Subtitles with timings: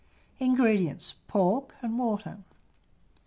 [0.39, 1.13] INGREDIENTS.
[1.27, 2.39] Pork; water.